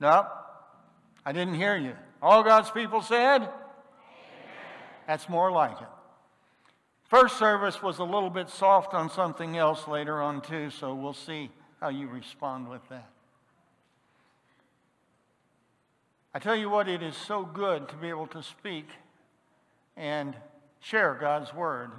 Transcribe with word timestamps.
No, 0.00 0.26
I 1.24 1.32
didn't 1.32 1.54
hear 1.54 1.76
you. 1.76 1.94
All 2.20 2.42
God's 2.42 2.70
people 2.70 3.02
said? 3.02 3.42
Amen. 3.42 3.50
That's 5.06 5.28
more 5.28 5.50
like 5.50 5.80
it. 5.80 5.88
First 7.08 7.38
service 7.38 7.82
was 7.82 7.98
a 7.98 8.04
little 8.04 8.30
bit 8.30 8.50
soft 8.50 8.92
on 8.92 9.10
something 9.10 9.56
else 9.56 9.86
later 9.86 10.20
on, 10.20 10.40
too, 10.40 10.70
so 10.70 10.94
we'll 10.94 11.12
see 11.12 11.50
how 11.80 11.88
you 11.88 12.08
respond 12.08 12.68
with 12.68 12.86
that. 12.88 13.08
I 16.34 16.38
tell 16.38 16.56
you 16.56 16.68
what, 16.68 16.88
it 16.88 17.02
is 17.02 17.16
so 17.16 17.44
good 17.44 17.88
to 17.88 17.96
be 17.96 18.08
able 18.08 18.26
to 18.28 18.42
speak 18.42 18.88
and 19.96 20.36
share 20.80 21.14
God's 21.14 21.54
word 21.54 21.92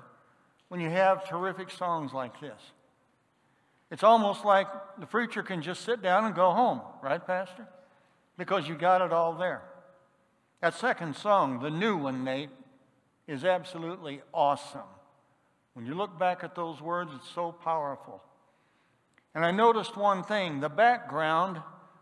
when 0.68 0.80
you 0.80 0.90
have 0.90 1.28
terrific 1.28 1.72
songs 1.72 2.14
like 2.14 2.40
this. 2.40 2.60
It's 3.90 4.04
almost 4.04 4.44
like 4.44 4.68
the 5.00 5.06
preacher 5.06 5.42
can 5.42 5.62
just 5.62 5.86
sit 5.86 6.02
down 6.02 6.26
and 6.26 6.36
go 6.36 6.52
home, 6.52 6.82
right, 7.02 7.26
Pastor? 7.26 7.68
Because 8.38 8.68
you 8.68 8.76
got 8.76 9.02
it 9.02 9.12
all 9.12 9.34
there. 9.34 9.64
That 10.62 10.74
second 10.74 11.16
song, 11.16 11.60
the 11.60 11.70
new 11.70 11.98
one, 11.98 12.24
Nate, 12.24 12.50
is 13.28 13.44
absolutely 13.44 14.22
awesome. 14.34 14.82
When 15.74 15.86
you 15.86 15.94
look 15.94 16.18
back 16.18 16.44
at 16.44 16.56
those 16.56 16.82
words, 16.82 17.12
it's 17.16 17.30
so 17.30 17.52
powerful. 17.52 18.24
And 19.36 19.46
I 19.46 19.52
noticed 19.52 19.96
one 19.96 20.24
thing 20.24 20.60
the 20.60 20.70
background, 20.70 21.62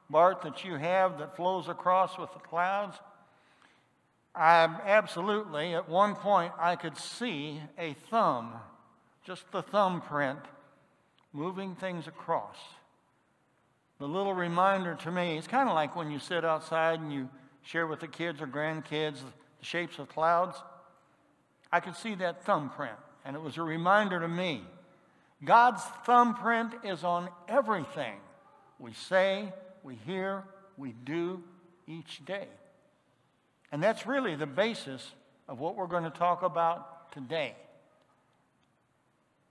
Bart, 0.10 0.42
that 0.44 0.64
you 0.64 0.76
have 0.76 1.20
that 1.20 1.36
flows 1.36 1.68
across 1.68 2.18
with 2.18 2.32
the 2.32 2.40
clouds. 2.40 2.98
I 4.34 4.64
absolutely, 4.86 5.74
at 5.74 5.90
one 5.90 6.16
point, 6.16 6.54
I 6.60 6.76
could 6.76 6.98
see 6.98 7.62
a 7.78 7.94
thumb, 8.10 8.54
just 9.26 9.52
the 9.52 9.62
thumbprint, 9.62 10.40
moving 11.34 11.76
things 11.76 12.08
across. 12.08 12.58
The 14.00 14.08
little 14.08 14.34
reminder 14.34 14.96
to 14.96 15.12
me, 15.12 15.38
it's 15.38 15.48
kind 15.48 15.70
of 15.70 15.76
like 15.76 15.96
when 15.96 16.12
you 16.12 16.20
sit 16.20 16.44
outside 16.44 17.00
and 17.00 17.14
you 17.14 17.30
share 17.64 17.88
with 17.88 18.02
the 18.02 18.08
kids 18.08 18.42
or 18.42 18.48
grandkids 18.48 19.20
the 19.20 19.66
shapes 19.66 20.00
of 20.00 20.10
clouds. 20.10 20.58
I 21.72 21.80
could 21.80 21.96
see 21.96 22.16
that 22.16 22.44
thumbprint, 22.44 22.98
and 23.24 23.36
it 23.36 23.42
was 23.42 23.58
a 23.58 23.64
reminder 23.64 24.20
to 24.20 24.28
me 24.28 24.64
God's 25.44 25.82
thumbprint 26.06 26.74
is 26.84 27.04
on 27.04 27.30
everything 27.48 28.16
we 28.80 28.94
say, 28.94 29.54
we 29.84 29.96
hear, 30.06 30.44
we 30.78 30.92
do 30.92 31.44
each 31.88 32.24
day. 32.26 32.48
And 33.72 33.82
that's 33.82 34.06
really 34.06 34.36
the 34.36 34.46
basis 34.46 35.12
of 35.48 35.60
what 35.60 35.76
we're 35.76 35.88
going 35.88 36.04
to 36.04 36.10
talk 36.10 36.44
about 36.44 37.12
today. 37.12 37.56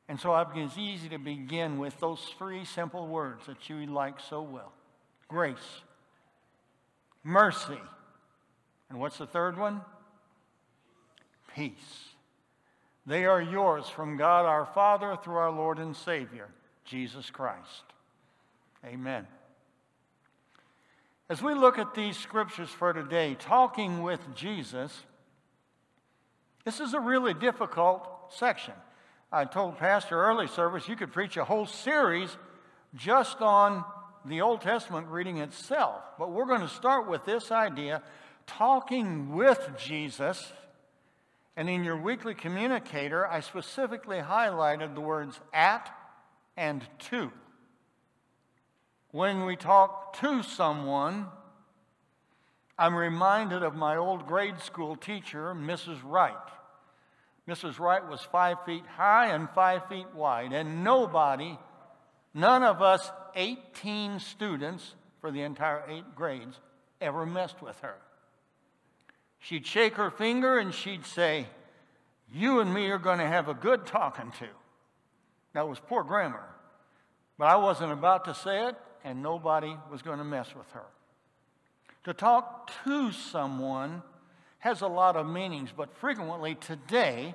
And 0.09 0.21
so 0.21 0.35
it's 0.55 0.77
easy 0.77 1.09
to 1.09 1.19
begin 1.19 1.79
with 1.79 1.99
those 1.99 2.21
three 2.39 2.65
simple 2.65 3.07
words 3.07 3.47
that 3.47 3.69
you 3.71 3.87
like 3.87 4.21
so 4.21 4.43
well 4.43 4.73
grace, 5.29 5.83
mercy, 7.23 7.81
and 8.91 9.01
what's 9.01 9.19
the 9.19 9.27
third 9.27 9.59
one? 9.59 9.81
Peace. 11.55 12.11
They 13.07 13.27
are 13.27 13.41
yours 13.41 13.89
from 13.89 14.17
God 14.17 14.47
our 14.47 14.67
Father 14.67 15.17
through 15.23 15.37
our 15.37 15.51
Lord 15.51 15.79
and 15.79 15.95
Savior, 15.97 16.49
Jesus 16.85 17.31
Christ. 17.31 17.85
Amen. 18.85 19.27
As 21.29 21.43
we 21.43 21.55
look 21.55 21.79
at 21.79 21.95
these 21.95 22.17
scriptures 22.17 22.69
for 22.69 22.93
today, 22.93 23.35
talking 23.39 24.03
with 24.03 24.21
Jesus, 24.35 25.05
this 26.65 26.81
is 26.81 26.93
a 26.95 27.01
really 27.01 27.35
difficult 27.35 28.07
section. 28.31 28.75
I 29.35 29.45
told 29.45 29.79
Pastor 29.79 30.25
early 30.25 30.47
service 30.47 30.89
you 30.89 30.95
could 30.95 31.13
preach 31.13 31.37
a 31.37 31.45
whole 31.45 31.67
series 31.67 32.37
just 32.95 33.41
on 33.41 33.85
the 34.25 34.43
Old 34.43 34.61
Testament 34.61 35.09
reading 35.09 35.39
itself. 35.39 36.03
But 36.21 36.31
we're 36.31 36.47
going 36.47 36.61
to 36.61 36.69
start 36.69 37.09
with 37.09 37.25
this 37.25 37.51
idea 37.51 38.01
talking 38.47 39.35
with 39.35 39.71
Jesus 39.77 40.53
and 41.57 41.69
in 41.69 41.83
your 41.83 41.97
weekly 41.97 42.35
communicator, 42.35 43.27
I 43.27 43.41
specifically 43.41 44.19
highlighted 44.19 44.95
the 44.95 45.01
words 45.01 45.41
at 45.53 45.93
and 46.57 46.85
to. 47.11 47.33
When 49.11 49.47
we 49.47 49.57
talk 49.57 50.17
to 50.21 50.43
someone, 50.45 51.27
I'm 52.79 52.95
reminded 52.95 53.65
of 53.65 53.75
my 53.75 53.97
old 53.97 54.27
grade 54.27 54.61
school 54.61 54.95
teacher, 54.95 55.55
Mrs. 55.55 55.99
Wright. 56.05 56.35
Mrs. 57.49 57.79
Wright 57.79 58.07
was 58.09 58.21
five 58.23 58.65
feet 58.65 58.85
high 58.97 59.27
and 59.27 59.51
five 59.51 59.87
feet 59.89 60.07
wide, 60.15 60.53
and 60.53 60.83
nobody, 60.83 61.59
none 62.33 62.63
of 62.63 62.81
us 62.81 63.11
18 63.35 64.19
students 64.19 64.95
for 65.21 65.31
the 65.31 65.43
entire 65.43 65.85
eight 65.89 66.15
grades, 66.15 66.59
ever 67.01 67.27
messed 67.27 67.61
with 67.61 67.79
her. 67.81 67.97
She'd 69.39 69.67
shake 69.67 69.97
her 69.97 70.11
finger 70.11 70.59
and 70.59 70.73
she'd 70.73 71.05
say, 71.05 71.47
You 72.33 72.61
and 72.61 72.73
me 72.73 72.89
are 72.91 72.99
going 72.99 73.19
to 73.19 73.27
have 73.27 73.49
a 73.49 73.55
good 73.55 73.85
talking 73.85 74.33
to. 74.39 74.49
That 75.53 75.69
was 75.69 75.79
poor 75.79 76.03
grammar. 76.03 76.45
But 77.37 77.49
I 77.49 77.57
wasn't 77.57 77.93
about 77.93 78.25
to 78.27 78.35
say 78.35 78.69
it, 78.69 78.77
and 79.05 79.23
nobody 79.23 79.77
was 79.91 80.03
going 80.03 80.19
to 80.19 80.25
mess 80.25 80.55
with 80.57 80.71
her. 80.73 80.87
To 82.05 82.15
talk 82.15 82.71
to 82.85 83.13
someone 83.13 84.03
has 84.65 84.81
a 84.81 84.89
lot 84.89 85.15
of 85.15 85.27
meanings, 85.27 85.69
but 85.77 85.95
frequently 85.99 86.55
today, 86.55 87.35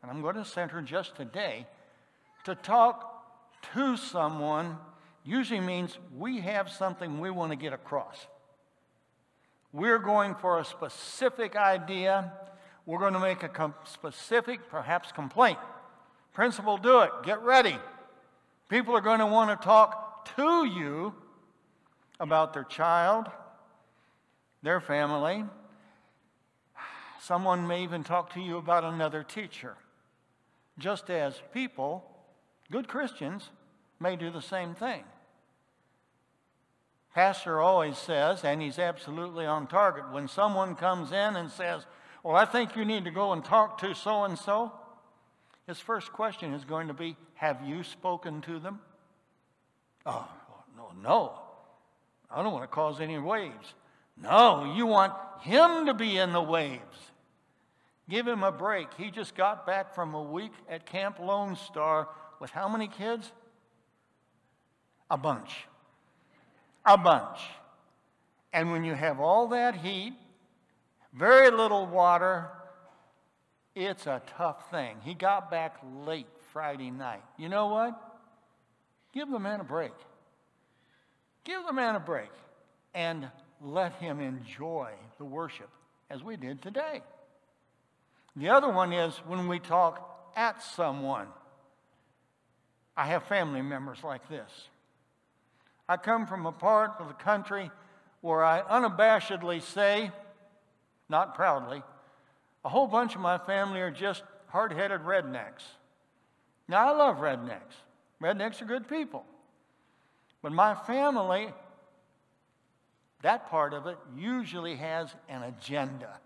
and 0.00 0.10
I'm 0.10 0.22
going 0.22 0.36
to 0.36 0.46
center 0.46 0.80
just 0.80 1.14
today, 1.14 1.66
to 2.44 2.54
talk 2.54 3.22
to 3.74 3.98
someone 3.98 4.78
usually 5.22 5.60
means 5.60 5.98
we 6.16 6.40
have 6.40 6.70
something 6.70 7.20
we 7.20 7.30
want 7.30 7.52
to 7.52 7.56
get 7.56 7.74
across. 7.74 8.26
We're 9.74 9.98
going 9.98 10.34
for 10.36 10.58
a 10.58 10.64
specific 10.64 11.54
idea. 11.54 12.32
We're 12.86 12.98
going 12.98 13.12
to 13.12 13.20
make 13.20 13.42
a 13.42 13.48
com- 13.50 13.74
specific, 13.84 14.70
perhaps, 14.70 15.12
complaint. 15.12 15.58
Principal, 16.32 16.78
do 16.78 17.00
it. 17.00 17.10
Get 17.24 17.42
ready. 17.42 17.76
People 18.70 18.96
are 18.96 19.02
going 19.02 19.20
to 19.20 19.26
want 19.26 19.50
to 19.50 19.62
talk 19.62 20.34
to 20.36 20.64
you 20.64 21.12
about 22.18 22.54
their 22.54 22.64
child, 22.64 23.26
their 24.62 24.80
family. 24.80 25.44
Someone 27.20 27.66
may 27.66 27.82
even 27.82 28.02
talk 28.02 28.32
to 28.32 28.40
you 28.40 28.56
about 28.56 28.82
another 28.82 29.22
teacher. 29.22 29.76
Just 30.78 31.10
as 31.10 31.40
people, 31.52 32.02
good 32.72 32.88
Christians, 32.88 33.50
may 34.00 34.16
do 34.16 34.30
the 34.30 34.40
same 34.40 34.74
thing. 34.74 35.04
Pastor 37.14 37.60
always 37.60 37.98
says, 37.98 38.42
and 38.42 38.62
he's 38.62 38.78
absolutely 38.78 39.44
on 39.44 39.66
target, 39.66 40.10
when 40.10 40.28
someone 40.28 40.74
comes 40.74 41.12
in 41.12 41.36
and 41.36 41.50
says, 41.50 41.84
Well, 42.22 42.36
I 42.36 42.46
think 42.46 42.74
you 42.74 42.86
need 42.86 43.04
to 43.04 43.10
go 43.10 43.32
and 43.32 43.44
talk 43.44 43.78
to 43.78 43.94
so 43.94 44.24
and 44.24 44.38
so, 44.38 44.72
his 45.66 45.78
first 45.78 46.12
question 46.12 46.54
is 46.54 46.64
going 46.64 46.88
to 46.88 46.94
be, 46.94 47.16
Have 47.34 47.62
you 47.66 47.82
spoken 47.82 48.40
to 48.42 48.58
them? 48.58 48.80
Oh, 50.06 50.26
no, 50.74 50.92
no. 51.02 51.32
I 52.30 52.42
don't 52.42 52.52
want 52.52 52.64
to 52.64 52.74
cause 52.74 53.00
any 53.00 53.18
waves. 53.18 53.74
No, 54.16 54.72
you 54.74 54.86
want 54.86 55.12
him 55.42 55.86
to 55.86 55.94
be 55.94 56.16
in 56.16 56.32
the 56.32 56.42
waves. 56.42 57.09
Give 58.10 58.26
him 58.26 58.42
a 58.42 58.52
break. 58.52 58.88
He 58.98 59.10
just 59.10 59.34
got 59.34 59.66
back 59.66 59.94
from 59.94 60.14
a 60.14 60.22
week 60.22 60.52
at 60.68 60.84
Camp 60.84 61.18
Lone 61.20 61.56
Star 61.56 62.08
with 62.40 62.50
how 62.50 62.68
many 62.68 62.88
kids? 62.88 63.30
A 65.10 65.16
bunch 65.16 65.66
a 66.84 66.98
bunch. 66.98 67.40
And 68.52 68.72
when 68.72 68.84
you 68.84 68.94
have 68.94 69.20
all 69.20 69.48
that 69.48 69.76
heat, 69.76 70.14
very 71.12 71.50
little 71.50 71.86
water, 71.86 72.48
it's 73.74 74.06
a 74.06 74.22
tough 74.36 74.70
thing. 74.70 74.96
He 75.02 75.14
got 75.14 75.50
back 75.50 75.76
late 76.04 76.26
Friday 76.52 76.90
night. 76.90 77.22
You 77.38 77.48
know 77.48 77.68
what? 77.68 77.98
Give 79.12 79.28
the 79.30 79.38
man 79.38 79.60
a 79.60 79.64
break. 79.64 79.92
Give 81.44 81.64
the 81.64 81.72
man 81.72 81.96
a 81.96 82.00
break 82.00 82.30
and 82.94 83.28
let 83.60 83.94
him 83.94 84.20
enjoy 84.20 84.90
the 85.18 85.24
worship 85.24 85.70
as 86.10 86.22
we 86.22 86.36
did 86.36 86.60
today. 86.60 87.02
The 88.36 88.48
other 88.48 88.70
one 88.70 88.92
is 88.92 89.14
when 89.26 89.48
we 89.48 89.58
talk 89.58 90.30
at 90.36 90.62
someone. 90.62 91.26
I 92.96 93.06
have 93.06 93.24
family 93.24 93.62
members 93.62 93.98
like 94.04 94.28
this. 94.28 94.50
I 95.88 95.96
come 95.96 96.26
from 96.26 96.46
a 96.46 96.52
part 96.52 96.92
of 96.98 97.08
the 97.08 97.14
country 97.14 97.70
where 98.20 98.44
I 98.44 98.62
unabashedly 98.62 99.62
say, 99.62 100.12
not 101.08 101.34
proudly, 101.34 101.82
a 102.64 102.68
whole 102.68 102.86
bunch 102.86 103.14
of 103.14 103.20
my 103.20 103.38
family 103.38 103.80
are 103.80 103.90
just 103.90 104.22
hard 104.48 104.72
headed 104.72 105.00
rednecks. 105.00 105.62
Now, 106.68 106.92
I 106.92 106.96
love 106.96 107.16
rednecks. 107.16 107.74
Rednecks 108.22 108.62
are 108.62 108.66
good 108.66 108.88
people. 108.88 109.24
But 110.42 110.52
my 110.52 110.74
family, 110.74 111.48
that 113.22 113.50
part 113.50 113.72
of 113.72 113.86
it, 113.86 113.98
usually 114.16 114.76
has 114.76 115.08
an 115.28 115.42
agenda. 115.42 116.20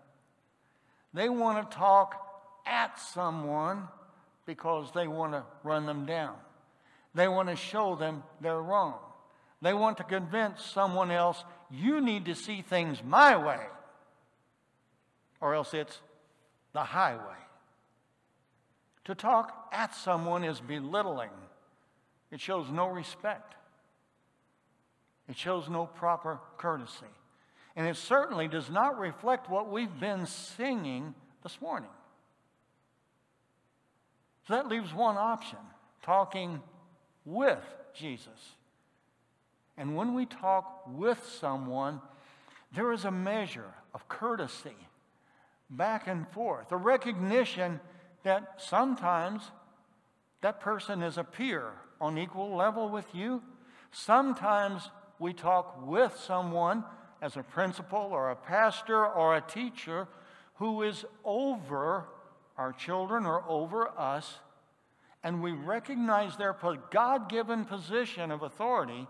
They 1.15 1.29
want 1.29 1.71
to 1.71 1.77
talk 1.77 2.21
at 2.65 2.99
someone 2.99 3.87
because 4.45 4.91
they 4.93 5.07
want 5.07 5.31
to 5.31 5.43
run 5.63 5.85
them 5.85 6.05
down. 6.05 6.35
They 7.13 7.29
want 7.29 7.47
to 7.47 7.55
show 7.55 7.95
them 7.95 8.21
they're 8.41 8.61
wrong. 8.61 8.95
They 9.61 9.73
want 9.73 9.95
to 9.97 10.03
convince 10.03 10.61
someone 10.61 11.11
else 11.11 11.41
you 11.71 12.01
need 12.01 12.25
to 12.25 12.35
see 12.35 12.61
things 12.61 13.01
my 13.01 13.37
way, 13.37 13.61
or 15.39 15.55
else 15.55 15.73
it's 15.73 16.01
the 16.73 16.83
highway. 16.83 17.21
To 19.05 19.15
talk 19.15 19.69
at 19.71 19.95
someone 19.95 20.43
is 20.43 20.59
belittling, 20.59 21.31
it 22.29 22.41
shows 22.41 22.69
no 22.69 22.87
respect, 22.87 23.55
it 25.29 25.37
shows 25.37 25.69
no 25.69 25.85
proper 25.85 26.39
courtesy. 26.57 27.05
And 27.75 27.87
it 27.87 27.97
certainly 27.97 28.47
does 28.47 28.69
not 28.69 28.97
reflect 28.97 29.49
what 29.49 29.69
we've 29.69 29.99
been 29.99 30.25
singing 30.25 31.13
this 31.43 31.59
morning. 31.61 31.89
So 34.47 34.53
that 34.53 34.67
leaves 34.67 34.93
one 34.93 35.17
option 35.17 35.59
talking 36.03 36.61
with 37.25 37.63
Jesus. 37.93 38.55
And 39.77 39.95
when 39.95 40.13
we 40.13 40.25
talk 40.25 40.83
with 40.87 41.19
someone, 41.39 41.99
there 42.71 42.91
is 42.91 43.05
a 43.05 43.11
measure 43.11 43.73
of 43.93 44.07
courtesy 44.07 44.75
back 45.69 46.07
and 46.07 46.27
forth, 46.29 46.71
a 46.71 46.77
recognition 46.77 47.79
that 48.23 48.61
sometimes 48.61 49.51
that 50.41 50.59
person 50.59 51.01
is 51.01 51.17
a 51.17 51.23
peer 51.23 51.71
on 51.99 52.17
equal 52.17 52.55
level 52.55 52.89
with 52.89 53.07
you. 53.13 53.41
Sometimes 53.91 54.89
we 55.17 55.33
talk 55.33 55.85
with 55.85 56.15
someone 56.17 56.83
as 57.21 57.37
a 57.37 57.43
principal 57.43 57.99
or 58.11 58.31
a 58.31 58.35
pastor 58.35 59.05
or 59.05 59.35
a 59.35 59.41
teacher 59.41 60.07
who 60.55 60.83
is 60.83 61.05
over 61.23 62.05
our 62.57 62.71
children 62.71 63.25
or 63.25 63.43
over 63.47 63.89
us, 63.97 64.39
and 65.23 65.41
we 65.41 65.51
recognize 65.51 66.37
their 66.37 66.55
God 66.91 67.29
given 67.29 67.65
position 67.65 68.31
of 68.31 68.43
authority, 68.43 69.07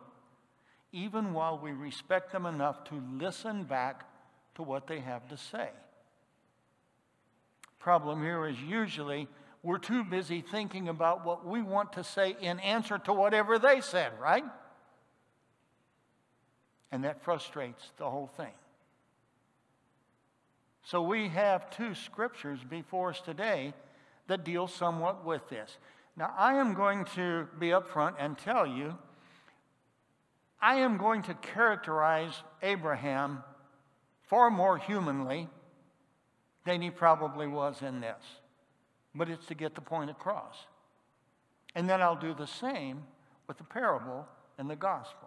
even 0.91 1.33
while 1.33 1.59
we 1.59 1.71
respect 1.71 2.31
them 2.31 2.45
enough 2.45 2.83
to 2.85 3.03
listen 3.19 3.63
back 3.63 4.05
to 4.55 4.63
what 4.63 4.87
they 4.87 4.99
have 4.99 5.27
to 5.29 5.37
say. 5.37 5.69
Problem 7.79 8.23
here 8.23 8.47
is 8.47 8.59
usually 8.61 9.27
we're 9.61 9.77
too 9.77 10.03
busy 10.03 10.41
thinking 10.41 10.87
about 10.87 11.25
what 11.25 11.45
we 11.45 11.61
want 11.61 11.93
to 11.93 12.03
say 12.03 12.35
in 12.39 12.59
answer 12.59 12.97
to 12.99 13.13
whatever 13.13 13.59
they 13.59 13.81
said, 13.81 14.11
right? 14.21 14.43
And 16.91 17.03
that 17.03 17.23
frustrates 17.23 17.91
the 17.97 18.09
whole 18.09 18.31
thing. 18.37 18.53
So 20.83 21.01
we 21.01 21.29
have 21.29 21.69
two 21.71 21.95
scriptures 21.95 22.59
before 22.69 23.09
us 23.09 23.19
today 23.19 23.73
that 24.27 24.43
deal 24.43 24.67
somewhat 24.67 25.25
with 25.25 25.47
this. 25.49 25.77
Now, 26.15 26.33
I 26.37 26.55
am 26.55 26.73
going 26.73 27.05
to 27.15 27.47
be 27.59 27.69
upfront 27.69 28.15
and 28.19 28.37
tell 28.37 28.65
you, 28.65 28.97
I 30.61 30.75
am 30.75 30.97
going 30.97 31.23
to 31.23 31.33
characterize 31.33 32.33
Abraham 32.61 33.43
far 34.21 34.49
more 34.49 34.77
humanly 34.77 35.49
than 36.65 36.81
he 36.81 36.89
probably 36.89 37.47
was 37.47 37.81
in 37.81 37.99
this. 37.99 38.23
But 39.13 39.29
it's 39.29 39.45
to 39.47 39.55
get 39.55 39.75
the 39.75 39.81
point 39.81 40.09
across. 40.09 40.55
And 41.75 41.89
then 41.89 42.01
I'll 42.01 42.15
do 42.15 42.33
the 42.33 42.47
same 42.47 43.03
with 43.47 43.57
the 43.57 43.63
parable 43.63 44.27
and 44.57 44.69
the 44.69 44.75
gospel. 44.75 45.24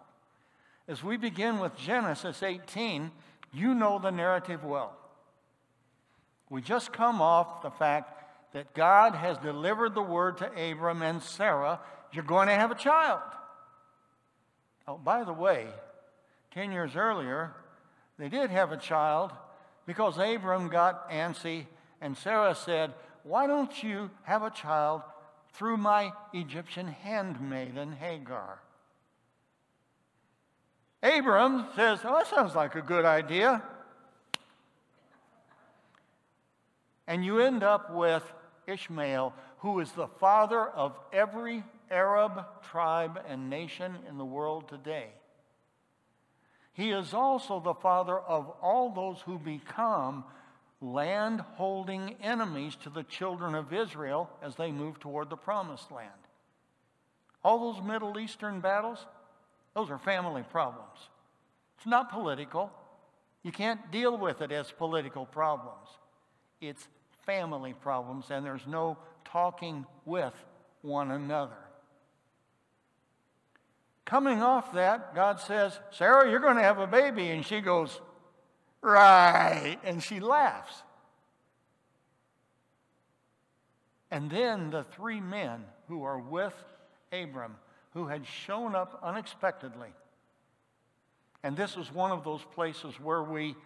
As 0.89 1.03
we 1.03 1.17
begin 1.17 1.59
with 1.59 1.77
Genesis 1.77 2.41
18, 2.41 3.11
you 3.53 3.75
know 3.75 3.99
the 3.99 4.09
narrative 4.09 4.63
well. 4.63 4.97
We 6.49 6.63
just 6.63 6.91
come 6.91 7.21
off 7.21 7.61
the 7.61 7.69
fact 7.69 8.53
that 8.53 8.73
God 8.73 9.13
has 9.13 9.37
delivered 9.37 9.93
the 9.93 10.01
word 10.01 10.39
to 10.39 10.47
Abram 10.47 11.03
and 11.03 11.21
Sarah 11.21 11.79
you're 12.11 12.23
going 12.23 12.47
to 12.47 12.55
have 12.55 12.71
a 12.71 12.75
child. 12.75 13.21
Oh, 14.87 14.97
by 14.97 15.23
the 15.23 15.31
way, 15.31 15.67
10 16.55 16.71
years 16.71 16.95
earlier, 16.95 17.53
they 18.17 18.29
did 18.29 18.49
have 18.49 18.71
a 18.71 18.77
child 18.77 19.31
because 19.85 20.17
Abram 20.17 20.69
got 20.69 21.11
antsy 21.11 21.67
and 22.01 22.17
Sarah 22.17 22.55
said, 22.55 22.95
Why 23.21 23.45
don't 23.45 23.83
you 23.83 24.09
have 24.23 24.41
a 24.41 24.49
child 24.49 25.03
through 25.53 25.77
my 25.77 26.11
Egyptian 26.33 26.87
handmaiden 26.87 27.91
Hagar? 27.91 28.59
Abram 31.01 31.67
says, 31.75 31.99
Oh, 32.03 32.13
that 32.13 32.27
sounds 32.27 32.55
like 32.55 32.75
a 32.75 32.81
good 32.81 33.05
idea. 33.05 33.63
And 37.07 37.23
you 37.25 37.39
end 37.39 37.63
up 37.63 37.93
with 37.93 38.23
Ishmael, 38.67 39.33
who 39.59 39.79
is 39.79 39.91
the 39.93 40.07
father 40.07 40.67
of 40.67 40.95
every 41.11 41.63
Arab 41.89 42.45
tribe 42.69 43.19
and 43.27 43.49
nation 43.49 43.97
in 44.07 44.17
the 44.17 44.25
world 44.25 44.69
today. 44.69 45.07
He 46.73 46.91
is 46.91 47.13
also 47.13 47.59
the 47.59 47.73
father 47.73 48.17
of 48.17 48.49
all 48.61 48.91
those 48.91 49.21
who 49.21 49.39
become 49.39 50.23
land 50.81 51.41
holding 51.55 52.15
enemies 52.21 52.75
to 52.83 52.89
the 52.89 53.03
children 53.03 53.55
of 53.55 53.73
Israel 53.73 54.29
as 54.41 54.55
they 54.55 54.71
move 54.71 54.99
toward 54.99 55.29
the 55.29 55.35
promised 55.35 55.91
land. 55.91 56.09
All 57.43 57.73
those 57.73 57.83
Middle 57.83 58.19
Eastern 58.19 58.61
battles, 58.61 59.05
those 59.75 59.89
are 59.89 59.97
family 59.97 60.43
problems. 60.51 60.97
It's 61.77 61.87
not 61.87 62.11
political. 62.11 62.71
You 63.43 63.51
can't 63.51 63.91
deal 63.91 64.17
with 64.17 64.41
it 64.41 64.51
as 64.51 64.71
political 64.71 65.25
problems. 65.25 65.87
It's 66.59 66.87
family 67.25 67.73
problems, 67.73 68.25
and 68.31 68.45
there's 68.45 68.67
no 68.67 68.97
talking 69.23 69.85
with 70.05 70.33
one 70.81 71.11
another. 71.11 71.57
Coming 74.05 74.41
off 74.41 74.73
that, 74.73 75.13
God 75.13 75.39
says, 75.39 75.79
Sarah, 75.91 76.29
you're 76.29 76.39
going 76.39 76.55
to 76.55 76.63
have 76.63 76.79
a 76.79 76.87
baby. 76.87 77.29
And 77.29 77.45
she 77.45 77.61
goes, 77.61 78.01
Right. 78.81 79.77
And 79.83 80.01
she 80.01 80.19
laughs. 80.19 80.83
And 84.09 84.31
then 84.31 84.71
the 84.71 84.83
three 84.83 85.21
men 85.21 85.65
who 85.87 86.03
are 86.03 86.17
with 86.17 86.55
Abram, 87.11 87.55
who 87.99 88.07
had 88.07 88.25
shown 88.25 88.75
up 88.75 88.97
unexpectedly. 89.03 89.89
And 91.43 91.57
this 91.57 91.75
is 91.75 91.91
one 91.91 92.11
of 92.11 92.23
those 92.23 92.41
places 92.55 92.97
where 92.97 93.21
we 93.21 93.57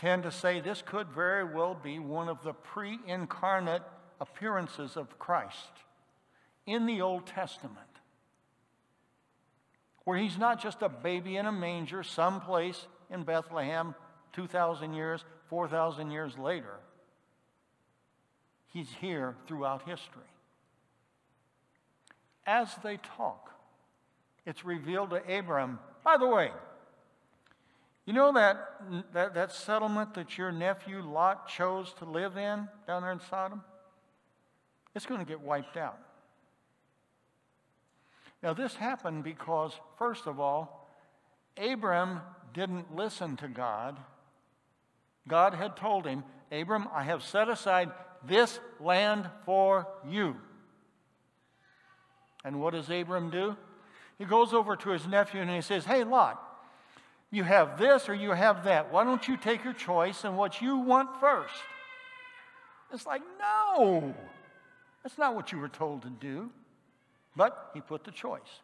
tend 0.00 0.22
to 0.22 0.30
say 0.30 0.58
this 0.58 0.80
could 0.80 1.08
very 1.08 1.44
well 1.44 1.74
be 1.74 1.98
one 1.98 2.30
of 2.30 2.42
the 2.42 2.54
pre 2.54 2.98
incarnate 3.06 3.82
appearances 4.22 4.96
of 4.96 5.18
Christ 5.18 5.70
in 6.66 6.86
the 6.86 7.02
Old 7.02 7.26
Testament, 7.26 7.76
where 10.04 10.16
he's 10.16 10.38
not 10.38 10.62
just 10.62 10.80
a 10.80 10.88
baby 10.88 11.36
in 11.36 11.44
a 11.44 11.52
manger 11.52 12.02
someplace 12.02 12.86
in 13.10 13.22
Bethlehem 13.22 13.94
2,000 14.32 14.94
years, 14.94 15.26
4,000 15.50 16.10
years 16.10 16.38
later. 16.38 16.76
He's 18.68 18.88
here 18.98 19.36
throughout 19.46 19.86
history. 19.86 20.22
As 22.46 22.74
they 22.82 22.96
talk, 22.96 23.53
it's 24.46 24.64
revealed 24.64 25.10
to 25.10 25.38
Abram, 25.38 25.78
by 26.04 26.16
the 26.16 26.28
way, 26.28 26.50
you 28.06 28.12
know 28.12 28.32
that, 28.34 28.56
that, 29.14 29.34
that 29.34 29.52
settlement 29.52 30.14
that 30.14 30.36
your 30.36 30.52
nephew 30.52 31.00
Lot 31.00 31.48
chose 31.48 31.94
to 31.98 32.04
live 32.04 32.36
in 32.36 32.68
down 32.86 33.02
there 33.02 33.12
in 33.12 33.20
Sodom? 33.30 33.62
It's 34.94 35.06
going 35.06 35.20
to 35.20 35.26
get 35.26 35.40
wiped 35.40 35.76
out. 35.76 35.98
Now, 38.42 38.52
this 38.52 38.74
happened 38.74 39.24
because, 39.24 39.72
first 39.98 40.26
of 40.26 40.38
all, 40.38 40.90
Abram 41.56 42.20
didn't 42.52 42.94
listen 42.94 43.38
to 43.38 43.48
God. 43.48 43.98
God 45.26 45.54
had 45.54 45.76
told 45.76 46.06
him, 46.06 46.24
Abram, 46.52 46.86
I 46.92 47.04
have 47.04 47.22
set 47.22 47.48
aside 47.48 47.90
this 48.26 48.60
land 48.78 49.30
for 49.46 49.88
you. 50.06 50.36
And 52.44 52.60
what 52.60 52.74
does 52.74 52.90
Abram 52.90 53.30
do? 53.30 53.56
He 54.18 54.24
goes 54.24 54.52
over 54.52 54.76
to 54.76 54.90
his 54.90 55.06
nephew 55.06 55.40
and 55.40 55.50
he 55.50 55.60
says, 55.60 55.84
Hey, 55.84 56.04
Lot, 56.04 56.40
you 57.30 57.42
have 57.42 57.78
this 57.78 58.08
or 58.08 58.14
you 58.14 58.30
have 58.30 58.64
that. 58.64 58.92
Why 58.92 59.04
don't 59.04 59.26
you 59.26 59.36
take 59.36 59.64
your 59.64 59.72
choice 59.72 60.24
and 60.24 60.36
what 60.36 60.60
you 60.60 60.76
want 60.76 61.20
first? 61.20 61.54
It's 62.92 63.06
like, 63.06 63.22
no, 63.40 64.14
that's 65.02 65.18
not 65.18 65.34
what 65.34 65.50
you 65.50 65.58
were 65.58 65.68
told 65.68 66.02
to 66.02 66.10
do. 66.10 66.50
But 67.34 67.72
he 67.74 67.80
put 67.80 68.04
the 68.04 68.12
choice. 68.12 68.60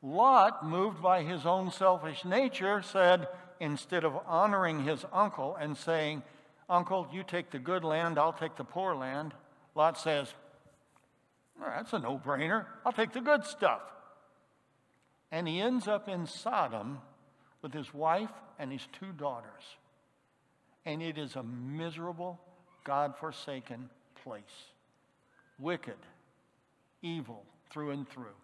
Lot, 0.00 0.64
moved 0.64 1.02
by 1.02 1.22
his 1.24 1.44
own 1.44 1.72
selfish 1.72 2.24
nature, 2.24 2.82
said, 2.82 3.26
instead 3.58 4.04
of 4.04 4.16
honoring 4.26 4.84
his 4.84 5.04
uncle 5.12 5.56
and 5.56 5.76
saying, 5.76 6.22
Uncle, 6.68 7.08
you 7.12 7.24
take 7.24 7.50
the 7.50 7.58
good 7.58 7.82
land, 7.82 8.18
I'll 8.18 8.32
take 8.32 8.56
the 8.56 8.64
poor 8.64 8.94
land, 8.94 9.34
Lot 9.74 9.98
says, 9.98 10.32
That's 11.60 11.92
a 11.92 11.98
no 11.98 12.18
brainer. 12.24 12.66
I'll 12.84 12.92
take 12.92 13.12
the 13.12 13.20
good 13.20 13.44
stuff. 13.44 13.82
And 15.36 15.46
he 15.46 15.60
ends 15.60 15.86
up 15.86 16.08
in 16.08 16.26
Sodom 16.26 16.96
with 17.60 17.74
his 17.74 17.92
wife 17.92 18.32
and 18.58 18.72
his 18.72 18.88
two 18.98 19.12
daughters. 19.18 19.62
And 20.86 21.02
it 21.02 21.18
is 21.18 21.36
a 21.36 21.42
miserable, 21.42 22.40
God 22.84 23.14
forsaken 23.18 23.90
place. 24.24 24.42
Wicked, 25.58 25.98
evil 27.02 27.44
through 27.68 27.90
and 27.90 28.08
through. 28.08 28.38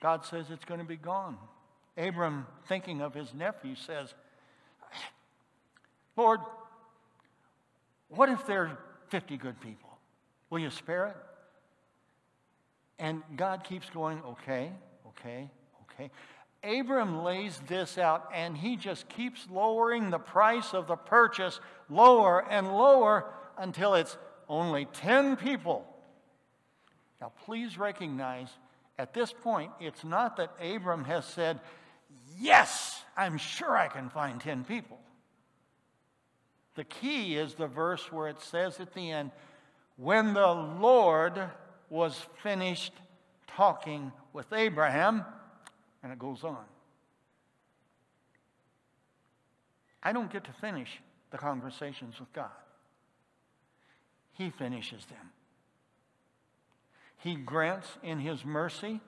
God 0.00 0.24
says 0.24 0.46
it's 0.50 0.64
going 0.64 0.78
to 0.78 0.86
be 0.86 0.94
gone. 0.94 1.36
Abram, 1.98 2.46
thinking 2.68 3.00
of 3.00 3.12
his 3.12 3.34
nephew, 3.34 3.74
says, 3.74 4.14
Lord, 6.16 6.38
what 8.08 8.28
if 8.28 8.46
there 8.46 8.66
are 8.66 8.78
50 9.08 9.36
good 9.36 9.60
people? 9.60 9.98
Will 10.48 10.60
you 10.60 10.70
spare 10.70 11.06
it? 11.08 11.16
And 12.98 13.22
God 13.36 13.64
keeps 13.64 13.90
going, 13.90 14.22
okay, 14.22 14.70
okay, 15.08 15.50
okay. 15.82 16.10
Abram 16.62 17.22
lays 17.22 17.60
this 17.66 17.98
out 17.98 18.30
and 18.34 18.56
he 18.56 18.76
just 18.76 19.08
keeps 19.08 19.46
lowering 19.50 20.10
the 20.10 20.18
price 20.18 20.72
of 20.72 20.86
the 20.86 20.96
purchase 20.96 21.60
lower 21.90 22.44
and 22.50 22.68
lower 22.68 23.26
until 23.58 23.94
it's 23.94 24.16
only 24.48 24.86
10 24.86 25.36
people. 25.36 25.86
Now, 27.20 27.32
please 27.44 27.78
recognize 27.78 28.48
at 28.98 29.12
this 29.12 29.32
point, 29.32 29.72
it's 29.80 30.04
not 30.04 30.36
that 30.36 30.52
Abram 30.60 31.04
has 31.04 31.24
said, 31.24 31.60
Yes, 32.38 33.02
I'm 33.16 33.38
sure 33.38 33.76
I 33.76 33.88
can 33.88 34.08
find 34.08 34.40
10 34.40 34.64
people. 34.64 34.98
The 36.74 36.84
key 36.84 37.36
is 37.36 37.54
the 37.54 37.66
verse 37.66 38.10
where 38.10 38.28
it 38.28 38.40
says 38.40 38.80
at 38.80 38.94
the 38.94 39.10
end, 39.10 39.30
When 39.96 40.34
the 40.34 40.52
Lord 40.52 41.40
was 41.94 42.26
finished 42.42 42.92
talking 43.46 44.10
with 44.32 44.52
Abraham, 44.52 45.24
and 46.02 46.12
it 46.12 46.18
goes 46.18 46.42
on. 46.42 46.64
I 50.02 50.10
don't 50.10 50.30
get 50.30 50.42
to 50.44 50.52
finish 50.52 51.00
the 51.30 51.38
conversations 51.38 52.18
with 52.18 52.32
God, 52.32 52.50
He 54.32 54.50
finishes 54.50 55.04
them. 55.06 55.30
He 57.18 57.36
grants 57.36 57.88
in 58.02 58.18
His 58.18 58.44
mercy, 58.44 59.00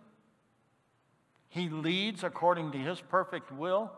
He 1.49 1.69
leads 1.69 2.23
according 2.23 2.71
to 2.71 2.79
His 2.79 3.01
perfect 3.01 3.51
will. 3.51 3.91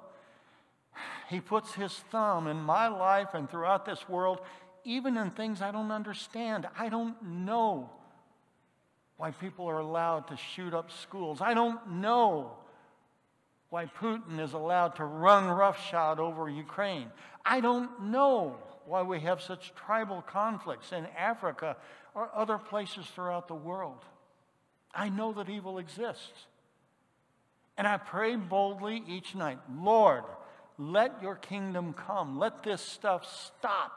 He 1.28 1.40
puts 1.40 1.74
His 1.74 1.92
thumb 2.10 2.46
in 2.46 2.56
my 2.56 2.88
life 2.88 3.34
and 3.34 3.50
throughout 3.50 3.84
this 3.84 4.08
world, 4.08 4.40
even 4.82 5.18
in 5.18 5.30
things 5.30 5.60
I 5.60 5.72
don't 5.72 5.92
understand. 5.92 6.66
I 6.78 6.88
don't 6.88 7.22
know 7.22 7.90
why 9.18 9.32
people 9.32 9.68
are 9.68 9.80
allowed 9.80 10.28
to 10.28 10.36
shoot 10.36 10.72
up 10.72 10.90
schools. 10.90 11.40
I 11.42 11.52
don't 11.52 11.90
know 11.90 12.52
why 13.68 13.84
Putin 13.84 14.40
is 14.40 14.54
allowed 14.54 14.94
to 14.96 15.04
run 15.04 15.48
roughshod 15.48 16.18
over 16.18 16.48
Ukraine. 16.48 17.10
I 17.44 17.60
don't 17.60 18.04
know 18.04 18.56
why 18.86 19.02
we 19.02 19.20
have 19.20 19.42
such 19.42 19.74
tribal 19.74 20.22
conflicts 20.22 20.92
in 20.92 21.06
Africa 21.18 21.76
or 22.14 22.30
other 22.34 22.58
places 22.58 23.06
throughout 23.06 23.48
the 23.48 23.54
world. 23.54 24.04
I 24.94 25.10
know 25.10 25.32
that 25.34 25.50
evil 25.50 25.78
exists. 25.78 26.46
And 27.76 27.86
I 27.86 27.98
pray 27.98 28.36
boldly 28.36 29.02
each 29.06 29.34
night 29.34 29.58
Lord, 29.72 30.24
let 30.78 31.20
your 31.22 31.34
kingdom 31.34 31.92
come. 31.92 32.38
Let 32.38 32.62
this 32.62 32.80
stuff 32.80 33.26
stop. 33.58 33.92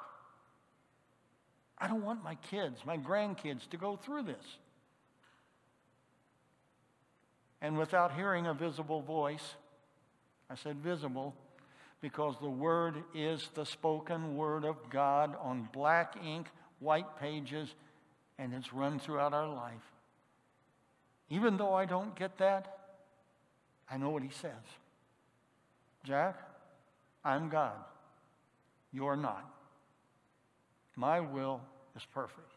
I 1.78 1.88
don't 1.88 2.04
want 2.04 2.24
my 2.24 2.36
kids, 2.50 2.80
my 2.86 2.98
grandkids, 2.98 3.70
to 3.70 3.78
go 3.78 3.96
through 3.96 4.24
this. 4.24 4.58
And 7.62 7.78
without 7.78 8.14
hearing 8.14 8.48
a 8.48 8.54
visible 8.54 9.02
voice, 9.02 9.56
I 10.50 10.56
said 10.56 10.78
visible 10.78 11.36
because 12.02 12.36
the 12.42 12.50
Word 12.50 12.96
is 13.14 13.50
the 13.54 13.66
spoken 13.66 14.36
Word 14.36 14.66
of 14.66 14.90
God 14.90 15.36
on 15.40 15.70
black 15.72 16.16
ink, 16.26 16.48
white 16.80 17.20
pages, 17.20 17.70
and 18.40 18.54
it's 18.54 18.74
run 18.74 19.00
throughout 19.00 19.34
our 19.34 19.48
life. 19.48 19.74
Even 21.30 21.58
though 21.58 21.74
I 21.74 21.86
don't 21.86 22.16
get 22.16 22.40
that, 22.40 22.78
I 23.90 23.98
know 23.98 24.10
what 24.10 24.24
He 24.24 24.30
says. 24.30 24.52
Jack, 26.04 26.40
I'm 27.24 27.50
God. 27.50 27.78
You're 28.92 29.16
not. 29.16 29.48
My 30.96 31.20
will 31.20 31.62
is 31.96 32.04
perfect. 32.14 32.52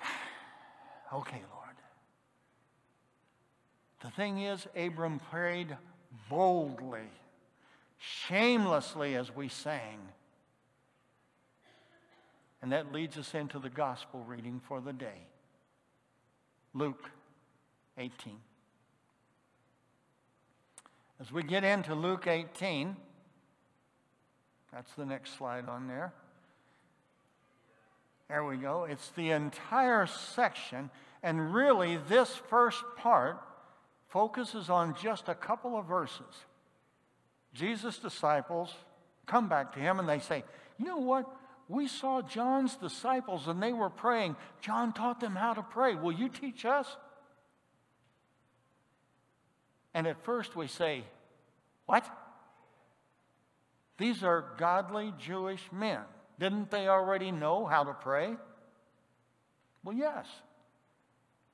okay, 1.12 1.42
Lord. 1.54 1.65
The 4.06 4.12
thing 4.12 4.38
is, 4.38 4.68
Abram 4.76 5.18
prayed 5.32 5.76
boldly, 6.30 7.10
shamelessly, 7.98 9.16
as 9.16 9.34
we 9.34 9.48
sang. 9.48 9.98
And 12.62 12.70
that 12.70 12.92
leads 12.92 13.18
us 13.18 13.34
into 13.34 13.58
the 13.58 13.68
gospel 13.68 14.22
reading 14.24 14.60
for 14.68 14.80
the 14.80 14.92
day 14.92 15.26
Luke 16.72 17.10
18. 17.98 18.34
As 21.20 21.32
we 21.32 21.42
get 21.42 21.64
into 21.64 21.96
Luke 21.96 22.28
18, 22.28 22.94
that's 24.72 24.92
the 24.92 25.04
next 25.04 25.36
slide 25.36 25.68
on 25.68 25.88
there. 25.88 26.12
There 28.28 28.44
we 28.44 28.56
go. 28.56 28.84
It's 28.84 29.08
the 29.16 29.32
entire 29.32 30.06
section, 30.06 30.90
and 31.24 31.52
really, 31.52 31.96
this 32.08 32.30
first 32.48 32.84
part 32.96 33.42
focuses 34.16 34.70
on 34.70 34.94
just 35.02 35.28
a 35.28 35.34
couple 35.34 35.78
of 35.78 35.84
verses. 35.84 36.46
Jesus' 37.52 37.98
disciples 37.98 38.72
come 39.26 39.46
back 39.46 39.74
to 39.74 39.78
him 39.78 39.98
and 39.98 40.08
they 40.08 40.20
say, 40.20 40.42
You 40.78 40.86
know 40.86 40.96
what? 40.96 41.30
We 41.68 41.86
saw 41.86 42.22
John's 42.22 42.76
disciples 42.76 43.46
and 43.46 43.62
they 43.62 43.74
were 43.74 43.90
praying. 43.90 44.36
John 44.62 44.94
taught 44.94 45.20
them 45.20 45.36
how 45.36 45.52
to 45.52 45.62
pray. 45.62 45.96
Will 45.96 46.12
you 46.12 46.30
teach 46.30 46.64
us? 46.64 46.86
And 49.92 50.06
at 50.06 50.24
first 50.24 50.56
we 50.56 50.66
say, 50.66 51.04
What? 51.84 52.08
These 53.98 54.22
are 54.22 54.46
godly 54.56 55.12
Jewish 55.18 55.60
men. 55.70 56.00
Didn't 56.40 56.70
they 56.70 56.88
already 56.88 57.32
know 57.32 57.66
how 57.66 57.84
to 57.84 57.92
pray? 57.92 58.34
Well, 59.84 59.94
yes. 59.94 60.24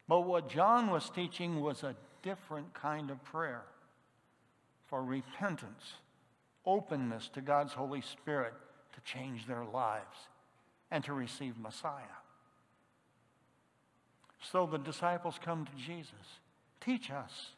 But 0.07 0.21
what 0.21 0.49
John 0.49 0.93
was 0.93 1.11
teaching 1.11 1.61
was 1.61 1.83
a 1.83 1.97
different 2.23 2.73
kind 2.75 3.11
of 3.11 3.23
prayer 3.25 3.63
for 4.87 5.03
repentance, 5.03 5.95
openness 6.67 7.29
to 7.35 7.41
God's 7.41 7.73
Holy 7.73 8.01
Spirit 8.01 8.53
to 8.95 9.01
change 9.01 9.47
their 9.47 9.65
lives 9.65 10.17
and 10.91 11.03
to 11.05 11.13
receive 11.13 11.59
Messiah. 11.59 12.03
So 14.51 14.67
the 14.67 14.79
disciples 14.79 15.39
come 15.43 15.65
to 15.65 15.73
Jesus, 15.87 16.41
teach 16.81 17.11
us. 17.11 17.51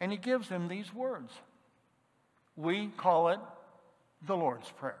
And 0.00 0.10
he 0.10 0.18
gives 0.18 0.48
them 0.48 0.68
these 0.68 0.92
words. 0.92 1.32
We 2.56 2.88
call 2.96 3.28
it 3.28 3.38
the 4.26 4.36
Lord's 4.36 4.70
Prayer. 4.70 4.98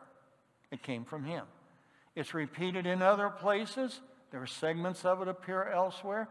It 0.70 0.82
came 0.82 1.04
from 1.04 1.24
him. 1.24 1.44
It's 2.14 2.34
repeated 2.34 2.86
in 2.86 3.02
other 3.02 3.28
places. 3.28 4.00
There 4.30 4.40
are 4.40 4.46
segments 4.46 5.04
of 5.04 5.20
it 5.20 5.28
appear 5.28 5.64
elsewhere. 5.68 6.28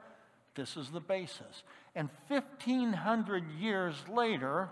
This 0.55 0.75
is 0.75 0.89
the 0.89 0.99
basis. 0.99 1.63
And 1.95 2.09
1,500 2.27 3.43
years 3.59 3.95
later, 4.09 4.69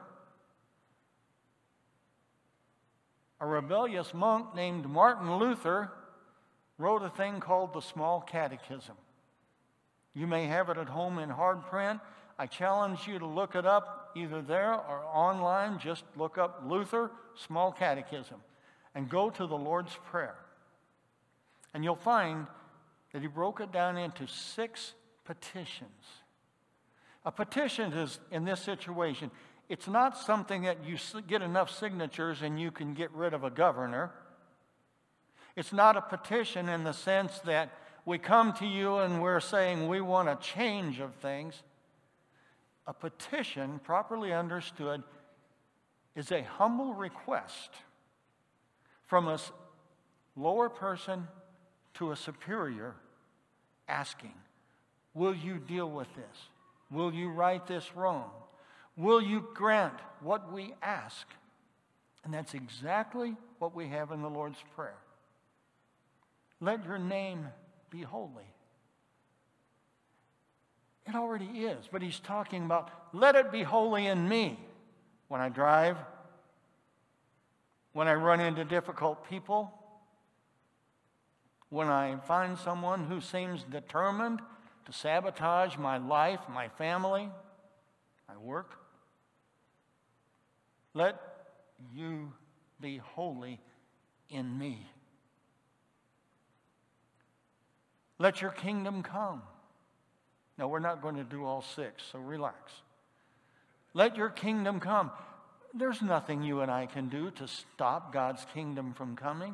a 3.39 3.45
rebellious 3.45 4.13
monk 4.13 4.53
named 4.55 4.85
Martin 4.85 5.37
Luther 5.37 5.91
wrote 6.77 7.03
a 7.03 7.09
thing 7.09 7.39
called 7.39 7.73
the 7.73 7.81
Small 7.81 8.21
Catechism. 8.21 8.95
You 10.13 10.27
may 10.27 10.45
have 10.47 10.69
it 10.69 10.77
at 10.77 10.89
home 10.89 11.19
in 11.19 11.29
hard 11.29 11.65
print. 11.65 11.99
I 12.37 12.47
challenge 12.47 13.07
you 13.07 13.19
to 13.19 13.25
look 13.25 13.55
it 13.55 13.65
up 13.65 14.11
either 14.15 14.41
there 14.41 14.73
or 14.73 15.03
online. 15.05 15.79
Just 15.79 16.03
look 16.17 16.37
up 16.37 16.63
Luther 16.65 17.11
Small 17.35 17.71
Catechism 17.71 18.37
and 18.95 19.07
go 19.07 19.29
to 19.29 19.45
the 19.47 19.57
Lord's 19.57 19.95
Prayer. 20.09 20.35
And 21.73 21.83
you'll 21.83 21.95
find 21.95 22.47
that 23.13 23.21
he 23.21 23.27
broke 23.27 23.61
it 23.61 23.71
down 23.71 23.97
into 23.97 24.27
six 24.27 24.93
petitions. 25.29 26.23
A 27.23 27.31
petition 27.31 27.93
is, 27.93 28.19
in 28.31 28.45
this 28.45 28.59
situation, 28.59 29.29
it's 29.69 29.87
not 29.87 30.17
something 30.17 30.63
that 30.63 30.83
you 30.83 30.97
get 31.27 31.43
enough 31.43 31.69
signatures 31.69 32.41
and 32.41 32.59
you 32.59 32.71
can 32.71 32.95
get 32.95 33.11
rid 33.11 33.35
of 33.35 33.43
a 33.43 33.51
governor. 33.51 34.09
It's 35.55 35.71
not 35.71 35.95
a 35.95 36.01
petition 36.01 36.67
in 36.67 36.83
the 36.83 36.93
sense 36.93 37.37
that 37.45 37.69
we 38.05 38.17
come 38.17 38.53
to 38.53 38.65
you 38.65 38.97
and 38.97 39.21
we're 39.21 39.39
saying 39.39 39.87
we 39.87 40.01
want 40.01 40.29
a 40.29 40.35
change 40.41 40.99
of 40.99 41.13
things. 41.13 41.61
A 42.87 42.93
petition, 42.93 43.79
properly 43.83 44.33
understood, 44.33 45.03
is 46.15 46.31
a 46.31 46.41
humble 46.41 46.95
request 46.95 47.69
from 49.05 49.27
a 49.27 49.37
lower 50.35 50.69
person 50.69 51.27
to 51.93 52.11
a 52.11 52.15
superior 52.15 52.95
asking 53.87 54.33
Will 55.19 55.35
you 55.35 55.57
deal 55.57 55.91
with 55.91 56.07
this? 56.15 56.37
Will 56.89 57.13
you 57.13 57.29
right 57.29 57.67
this 57.67 57.93
wrong? 57.93 58.31
Will 58.95 59.21
you 59.21 59.49
grant 59.53 59.99
what 60.21 60.49
we 60.53 60.73
ask? 60.81 61.27
And 62.23 62.33
that's 62.33 62.53
exactly 62.53 63.35
what 63.57 63.75
we 63.75 63.89
have 63.89 64.13
in 64.13 64.21
the 64.21 64.29
Lord's 64.29 64.63
Prayer. 64.77 64.95
Let 66.61 66.85
your 66.85 66.99
name 66.99 67.47
be 67.89 68.01
holy. 68.01 68.47
It 71.05 71.15
already 71.15 71.65
is. 71.65 71.89
But 71.91 72.01
he's 72.01 72.21
talking 72.21 72.63
about 72.63 72.89
let 73.11 73.35
it 73.35 73.51
be 73.51 73.63
holy 73.63 74.05
in 74.07 74.25
me 74.25 74.57
when 75.27 75.41
I 75.41 75.49
drive, 75.49 75.97
when 77.91 78.07
I 78.07 78.13
run 78.13 78.39
into 78.39 78.63
difficult 78.63 79.29
people, 79.29 79.73
when 81.67 81.89
I 81.89 82.15
find 82.25 82.57
someone 82.57 83.03
who 83.03 83.19
seems 83.19 83.65
determined 83.65 84.39
to 84.89 84.97
sabotage 84.97 85.77
my 85.77 85.97
life, 85.97 86.39
my 86.49 86.67
family, 86.69 87.29
my 88.27 88.37
work. 88.37 88.71
Let 90.93 91.21
you 91.93 92.33
be 92.81 92.97
holy 92.97 93.59
in 94.29 94.57
me. 94.57 94.87
Let 98.17 98.41
your 98.41 98.51
kingdom 98.51 99.03
come. 99.03 99.43
Now, 100.57 100.67
we're 100.67 100.79
not 100.79 101.01
going 101.01 101.15
to 101.15 101.23
do 101.23 101.45
all 101.45 101.61
six, 101.61 102.03
so 102.11 102.19
relax. 102.19 102.71
Let 103.93 104.17
your 104.17 104.29
kingdom 104.29 104.79
come. 104.79 105.11
There's 105.73 106.01
nothing 106.01 106.41
you 106.41 106.61
and 106.61 106.71
I 106.71 106.87
can 106.87 107.09
do 107.09 107.31
to 107.31 107.47
stop 107.47 108.11
God's 108.11 108.45
kingdom 108.53 108.93
from 108.93 109.15
coming. 109.15 109.53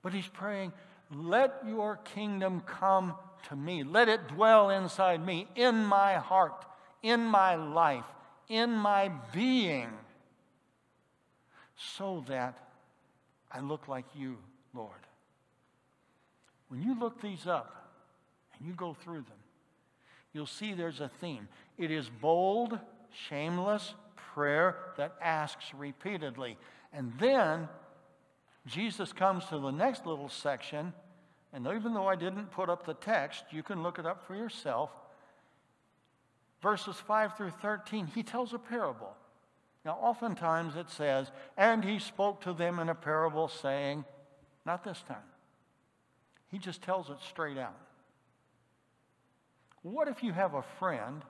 But 0.00 0.14
he's 0.14 0.26
praying, 0.26 0.72
let 1.14 1.62
your 1.66 1.96
kingdom 1.96 2.62
come 2.66 3.14
to 3.48 3.56
me. 3.56 3.82
Let 3.82 4.08
it 4.08 4.28
dwell 4.28 4.70
inside 4.70 5.24
me, 5.24 5.46
in 5.54 5.84
my 5.84 6.14
heart, 6.14 6.64
in 7.02 7.20
my 7.20 7.54
life, 7.56 8.04
in 8.48 8.70
my 8.70 9.10
being, 9.32 9.90
so 11.76 12.24
that 12.28 12.58
I 13.50 13.60
look 13.60 13.88
like 13.88 14.06
you, 14.14 14.38
Lord. 14.74 14.90
When 16.68 16.82
you 16.82 16.98
look 16.98 17.20
these 17.20 17.46
up 17.46 17.90
and 18.56 18.66
you 18.66 18.74
go 18.74 18.94
through 18.94 19.22
them, 19.22 19.42
you'll 20.32 20.46
see 20.46 20.72
there's 20.72 21.00
a 21.00 21.10
theme. 21.20 21.48
It 21.76 21.90
is 21.90 22.08
bold, 22.08 22.78
shameless 23.28 23.94
prayer 24.16 24.76
that 24.96 25.14
asks 25.20 25.74
repeatedly. 25.74 26.56
And 26.92 27.12
then 27.18 27.68
Jesus 28.66 29.12
comes 29.12 29.44
to 29.46 29.58
the 29.58 29.70
next 29.70 30.06
little 30.06 30.28
section, 30.28 30.92
and 31.52 31.66
even 31.66 31.92
though 31.92 32.06
I 32.06 32.16
didn't 32.16 32.50
put 32.50 32.70
up 32.70 32.86
the 32.86 32.94
text, 32.94 33.44
you 33.50 33.62
can 33.62 33.82
look 33.82 33.98
it 33.98 34.06
up 34.06 34.26
for 34.26 34.34
yourself. 34.34 34.90
Verses 36.62 36.96
5 36.96 37.36
through 37.36 37.50
13, 37.50 38.06
he 38.06 38.22
tells 38.22 38.54
a 38.54 38.58
parable. 38.58 39.14
Now, 39.84 39.98
oftentimes 40.00 40.76
it 40.76 40.90
says, 40.90 41.30
and 41.56 41.84
he 41.84 41.98
spoke 41.98 42.40
to 42.42 42.52
them 42.52 42.78
in 42.78 42.88
a 42.88 42.94
parable, 42.94 43.48
saying, 43.48 44.04
not 44.64 44.84
this 44.84 45.02
time. 45.06 45.16
He 46.50 46.58
just 46.58 46.82
tells 46.82 47.10
it 47.10 47.16
straight 47.28 47.58
out. 47.58 47.76
What 49.82 50.06
if 50.06 50.22
you 50.22 50.32
have 50.32 50.54
a 50.54 50.62
friend 50.78 51.22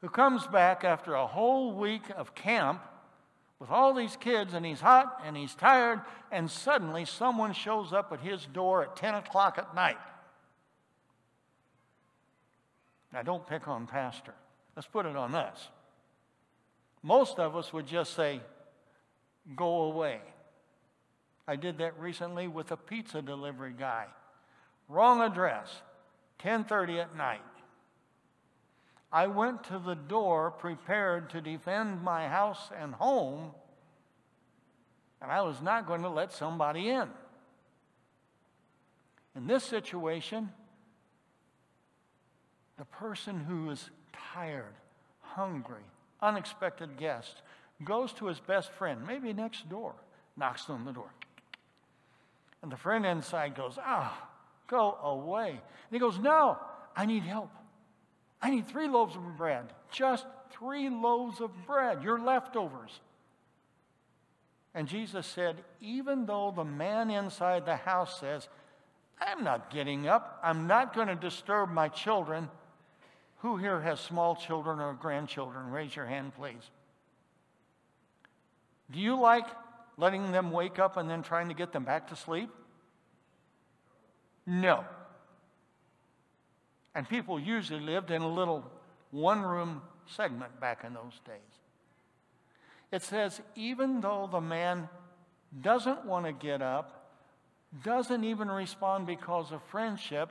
who 0.00 0.08
comes 0.08 0.46
back 0.46 0.84
after 0.84 1.14
a 1.14 1.26
whole 1.26 1.72
week 1.72 2.04
of 2.16 2.34
camp 2.34 2.82
with 3.58 3.70
all 3.70 3.94
these 3.94 4.16
kids 4.16 4.54
and 4.54 4.66
he's 4.66 4.80
hot 4.80 5.22
and 5.24 5.36
he's 5.36 5.54
tired, 5.54 6.00
and 6.30 6.50
suddenly 6.50 7.04
someone 7.04 7.52
shows 7.52 7.92
up 7.92 8.12
at 8.12 8.20
his 8.20 8.46
door 8.46 8.82
at 8.82 8.96
10 8.96 9.14
o'clock 9.14 9.58
at 9.58 9.74
night? 9.74 9.98
Now, 13.12 13.22
don't 13.22 13.46
pick 13.46 13.66
on 13.66 13.86
Pastor. 13.86 14.34
Let's 14.74 14.88
put 14.88 15.06
it 15.06 15.16
on 15.16 15.34
us. 15.34 15.68
Most 17.02 17.38
of 17.38 17.56
us 17.56 17.72
would 17.72 17.86
just 17.86 18.14
say, 18.14 18.40
go 19.54 19.82
away. 19.82 20.20
I 21.48 21.56
did 21.56 21.78
that 21.78 21.98
recently 21.98 22.48
with 22.48 22.72
a 22.72 22.76
pizza 22.76 23.22
delivery 23.22 23.74
guy. 23.78 24.06
Wrong 24.88 25.22
address, 25.22 25.82
10:30 26.40 27.00
at 27.00 27.16
night. 27.16 27.40
I 29.12 29.26
went 29.28 29.64
to 29.64 29.78
the 29.78 29.94
door 29.94 30.50
prepared 30.50 31.30
to 31.30 31.40
defend 31.40 32.02
my 32.02 32.28
house 32.28 32.70
and 32.78 32.94
home, 32.94 33.52
and 35.22 35.30
I 35.30 35.42
was 35.42 35.62
not 35.62 35.86
going 35.86 36.02
to 36.02 36.08
let 36.08 36.32
somebody 36.32 36.88
in. 36.88 37.08
In 39.34 39.46
this 39.46 39.64
situation, 39.64 40.50
the 42.78 42.84
person 42.84 43.40
who 43.40 43.70
is 43.70 43.90
tired, 44.34 44.74
hungry, 45.20 45.84
unexpected 46.20 46.96
guest 46.96 47.42
goes 47.84 48.12
to 48.14 48.26
his 48.26 48.40
best 48.40 48.72
friend, 48.72 49.06
maybe 49.06 49.32
next 49.32 49.68
door, 49.68 49.94
knocks 50.36 50.68
on 50.68 50.84
the 50.84 50.92
door. 50.92 51.10
And 52.62 52.72
the 52.72 52.76
friend 52.76 53.06
inside 53.06 53.54
goes, 53.54 53.78
Ah, 53.78 54.26
Go 54.66 54.98
away. 55.02 55.50
And 55.50 55.60
he 55.90 55.98
goes, 55.98 56.18
No, 56.18 56.58
I 56.96 57.06
need 57.06 57.22
help. 57.22 57.50
I 58.46 58.50
need 58.50 58.68
three 58.68 58.86
loaves 58.86 59.16
of 59.16 59.36
bread. 59.36 59.64
Just 59.90 60.24
three 60.50 60.88
loaves 60.88 61.40
of 61.40 61.50
bread, 61.66 62.04
your 62.04 62.20
leftovers. 62.20 63.00
And 64.72 64.86
Jesus 64.86 65.26
said, 65.26 65.56
Even 65.80 66.26
though 66.26 66.52
the 66.54 66.62
man 66.62 67.10
inside 67.10 67.66
the 67.66 67.74
house 67.74 68.20
says, 68.20 68.48
I'm 69.20 69.42
not 69.42 69.68
getting 69.72 70.06
up, 70.06 70.38
I'm 70.44 70.68
not 70.68 70.94
going 70.94 71.08
to 71.08 71.16
disturb 71.16 71.72
my 71.72 71.88
children. 71.88 72.48
Who 73.38 73.56
here 73.56 73.80
has 73.80 73.98
small 73.98 74.36
children 74.36 74.78
or 74.78 74.94
grandchildren? 74.94 75.72
Raise 75.72 75.96
your 75.96 76.06
hand, 76.06 76.32
please. 76.36 76.70
Do 78.92 79.00
you 79.00 79.18
like 79.18 79.46
letting 79.96 80.30
them 80.30 80.52
wake 80.52 80.78
up 80.78 80.96
and 80.96 81.10
then 81.10 81.24
trying 81.24 81.48
to 81.48 81.54
get 81.54 81.72
them 81.72 81.82
back 81.82 82.10
to 82.10 82.16
sleep? 82.16 82.50
No. 84.46 84.84
And 86.96 87.06
people 87.06 87.38
usually 87.38 87.78
lived 87.78 88.10
in 88.10 88.22
a 88.22 88.28
little 88.28 88.64
one 89.10 89.42
room 89.42 89.82
segment 90.06 90.58
back 90.60 90.82
in 90.82 90.94
those 90.94 91.20
days. 91.26 91.60
It 92.90 93.02
says, 93.02 93.42
even 93.54 94.00
though 94.00 94.26
the 94.32 94.40
man 94.40 94.88
doesn't 95.60 96.06
want 96.06 96.24
to 96.24 96.32
get 96.32 96.62
up, 96.62 97.12
doesn't 97.84 98.24
even 98.24 98.50
respond 98.50 99.06
because 99.06 99.52
of 99.52 99.62
friendship, 99.64 100.30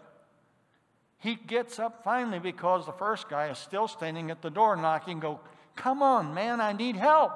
he 1.19 1.35
gets 1.35 1.77
up 1.77 2.03
finally 2.03 2.39
because 2.39 2.87
the 2.87 2.93
first 2.93 3.29
guy 3.29 3.49
is 3.49 3.59
still 3.59 3.87
standing 3.87 4.31
at 4.31 4.41
the 4.41 4.49
door 4.49 4.75
knocking, 4.75 5.19
go, 5.19 5.39
Come 5.75 6.01
on, 6.01 6.33
man, 6.33 6.59
I 6.61 6.73
need 6.73 6.95
help. 6.95 7.33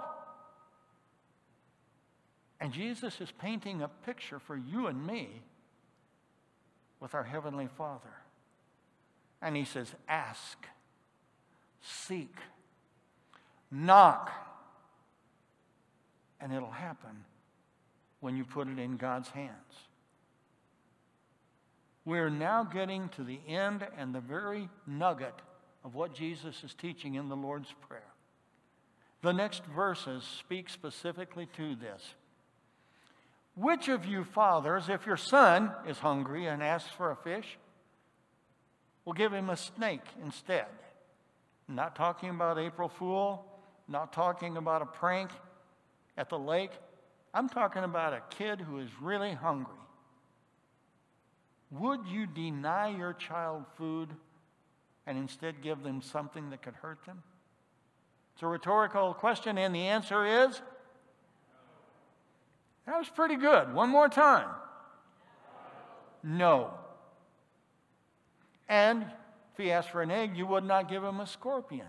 And 2.59 2.73
Jesus 2.73 3.21
is 3.21 3.31
painting 3.37 3.83
a 3.83 3.89
picture 3.89 4.39
for 4.39 4.57
you 4.57 4.87
and 4.87 5.05
me 5.05 5.43
with 6.99 7.13
our 7.13 7.23
Heavenly 7.23 7.67
Father. 7.77 8.13
And 9.41 9.55
He 9.55 9.65
says, 9.65 9.93
Ask, 10.07 10.57
seek, 11.81 12.35
knock, 13.71 14.31
and 16.41 16.53
it'll 16.53 16.71
happen 16.71 17.25
when 18.19 18.35
you 18.35 18.43
put 18.43 18.67
it 18.67 18.79
in 18.79 18.97
God's 18.97 19.29
hands. 19.29 19.53
We're 22.05 22.29
now 22.29 22.63
getting 22.63 23.09
to 23.09 23.23
the 23.23 23.39
end 23.47 23.85
and 23.97 24.15
the 24.15 24.19
very 24.19 24.69
nugget 24.87 25.35
of 25.83 25.95
what 25.95 26.13
Jesus 26.13 26.63
is 26.63 26.73
teaching 26.73 27.15
in 27.15 27.29
the 27.29 27.35
Lord's 27.35 27.73
Prayer. 27.87 28.01
The 29.21 29.33
next 29.33 29.65
verses 29.65 30.23
speak 30.23 30.69
specifically 30.69 31.47
to 31.57 31.75
this. 31.75 32.01
Which 33.55 33.89
of 33.89 34.05
you 34.05 34.23
fathers, 34.23 34.87
if 34.87 35.05
your 35.05 35.17
son 35.17 35.71
is 35.87 35.99
hungry 35.99 36.47
and 36.47 36.63
asks 36.63 36.89
for 36.91 37.11
a 37.11 37.15
fish, 37.15 37.57
will 39.05 39.13
give 39.13 39.33
him 39.33 39.49
a 39.49 39.57
snake 39.57 40.05
instead? 40.23 40.65
Not 41.67 41.95
talking 41.95 42.29
about 42.29 42.57
April 42.57 42.89
Fool, 42.89 43.45
not 43.87 44.13
talking 44.13 44.57
about 44.57 44.81
a 44.81 44.85
prank 44.85 45.31
at 46.17 46.29
the 46.29 46.39
lake. 46.39 46.71
I'm 47.33 47.49
talking 47.49 47.83
about 47.83 48.13
a 48.13 48.21
kid 48.29 48.59
who 48.59 48.79
is 48.79 48.89
really 49.01 49.33
hungry. 49.33 49.73
Would 51.71 52.07
you 52.07 52.25
deny 52.25 52.89
your 52.89 53.13
child 53.13 53.65
food 53.77 54.09
and 55.05 55.17
instead 55.17 55.61
give 55.61 55.83
them 55.83 56.01
something 56.01 56.49
that 56.49 56.61
could 56.61 56.75
hurt 56.75 57.05
them? 57.05 57.21
It's 58.33 58.43
a 58.43 58.47
rhetorical 58.47 59.13
question, 59.13 59.57
and 59.57 59.75
the 59.75 59.87
answer 59.87 60.45
is 60.45 60.61
that 62.85 62.97
was 62.97 63.09
pretty 63.09 63.35
good. 63.35 63.73
One 63.73 63.89
more 63.89 64.09
time. 64.09 64.47
No. 66.23 66.71
And 68.69 69.01
if 69.01 69.57
he 69.57 69.71
asked 69.71 69.89
for 69.89 70.01
an 70.01 70.11
egg, 70.11 70.37
you 70.37 70.45
would 70.45 70.63
not 70.63 70.87
give 70.87 71.03
him 71.03 71.19
a 71.19 71.27
scorpion. 71.27 71.87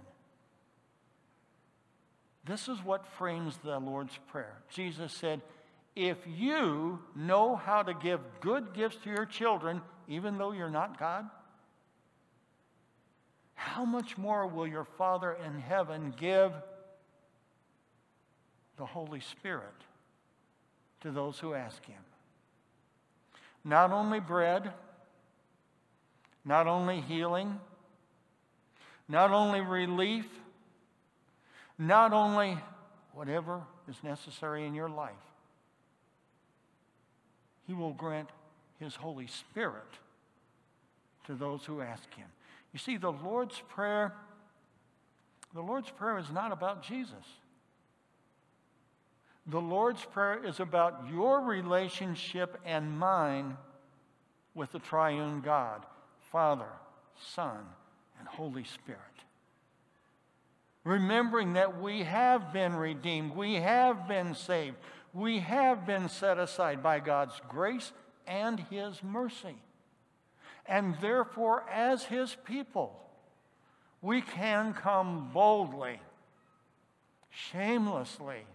This 2.45 2.69
is 2.69 2.83
what 2.83 3.07
frames 3.07 3.59
the 3.63 3.79
Lord's 3.79 4.19
Prayer. 4.29 4.57
Jesus 4.71 5.13
said, 5.13 5.43
If 5.95 6.17
you 6.27 6.99
know 7.15 7.55
how 7.55 7.83
to 7.83 7.95
give 7.95 8.21
good 8.41 8.73
gifts 8.75 8.97
to 9.05 9.11
your 9.11 9.27
children, 9.27 9.83
even 10.09 10.39
though 10.39 10.53
you're 10.53 10.71
not 10.71 10.99
God, 10.99 11.27
how 13.55 13.85
much 13.85 14.17
more 14.17 14.47
will 14.47 14.67
your 14.67 14.87
Father 14.97 15.37
in 15.47 15.61
heaven 15.61 16.15
give 16.19 16.53
the 18.81 18.87
Holy 18.87 19.21
Spirit 19.21 19.85
to 21.03 21.11
those 21.11 21.39
who 21.39 21.53
ask 21.53 21.85
him. 21.85 22.03
Not 23.63 23.93
only 23.93 24.21
bread, 24.21 24.73
not 26.45 26.67
only 26.67 27.01
healing, 27.01 27.59
not 29.09 29.31
only 29.33 29.61
relief, 29.61 30.27
not 31.79 32.13
only 32.13 32.59
whatever 33.13 33.63
is 33.89 33.97
necessary 34.03 34.67
in 34.67 34.75
your 34.75 34.89
life, 34.89 35.13
He 37.67 37.75
will 37.75 37.93
grant 37.93 38.29
His 38.79 38.95
Holy 38.95 39.27
Spirit 39.27 39.99
to 41.27 41.35
those 41.35 41.65
who 41.65 41.81
ask 41.81 42.13
Him. 42.15 42.27
You 42.73 42.79
see, 42.79 42.97
the 42.97 43.13
Lord's 43.13 43.61
Prayer, 43.69 44.15
the 45.55 45.61
Lord's 45.63 45.91
Prayer 45.91 46.19
is 46.19 46.31
not 46.31 46.53
about 46.53 46.83
Jesus. 46.83 47.15
The 49.47 49.61
Lord's 49.61 50.05
Prayer 50.05 50.45
is 50.45 50.61
about 50.61 51.07
your 51.11 51.41
relationship 51.41 52.61
and 52.65 52.99
mine 52.99 53.57
with 54.55 54.71
the 54.73 54.79
triune 54.79 55.41
God, 55.41 55.85
Father, 56.31 56.69
Son, 57.35 57.59
and 58.19 58.29
Holy 58.29 58.65
Spirit. 58.65 59.01
Remembering 60.85 61.55
that 61.55 61.81
we 61.81 62.05
have 62.05 62.53
been 62.53 62.75
redeemed, 62.75 63.35
we 63.37 63.55
have 63.55 64.09
been 64.09 64.35
saved, 64.35 64.77
we 65.13 65.41
have 65.41 65.87
been 65.87 66.09
set 66.09 66.39
aside 66.39 66.83
by 66.83 67.01
God's 67.01 67.41
grace 67.49 67.93
and 68.27 68.61
His 68.71 69.03
mercy. 69.03 69.57
And 70.67 70.97
therefore, 71.01 71.65
as 71.71 72.05
His 72.05 72.37
people, 72.45 72.97
we 74.01 74.23
can 74.23 74.73
come 74.73 75.31
boldly, 75.35 76.01
shamelessly, 77.29 78.47